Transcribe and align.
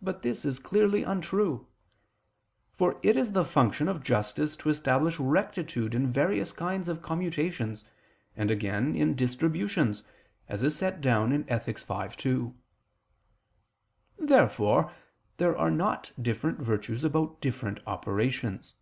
But 0.00 0.22
this 0.22 0.46
is 0.46 0.58
clearly 0.58 1.02
untrue: 1.02 1.66
for 2.72 2.98
it 3.02 3.14
is 3.18 3.32
the 3.32 3.44
function 3.44 3.88
of 3.88 4.02
justice 4.02 4.56
to 4.56 4.70
establish 4.70 5.18
rectitude 5.20 5.94
in 5.94 6.10
various 6.10 6.50
kinds 6.50 6.88
of 6.88 7.02
commutations, 7.02 7.84
and 8.34 8.50
again 8.50 8.96
in 8.96 9.14
distributions, 9.14 10.02
as 10.48 10.62
is 10.62 10.78
set 10.78 11.02
down 11.02 11.30
in 11.30 11.46
Ethic. 11.46 11.78
v, 11.80 12.08
2. 12.08 12.54
Therefore 14.16 14.94
there 15.36 15.54
are 15.54 15.70
not 15.70 16.12
different 16.18 16.60
virtues 16.60 17.04
about 17.04 17.42
different 17.42 17.80
operations. 17.86 18.76